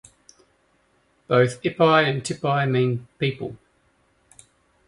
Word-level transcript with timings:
Both 1.27 1.61
"Ipai" 1.61 2.09
and 2.09 2.23
"Tipai" 2.23 2.67
mean 2.67 3.05
"people. 3.19 3.55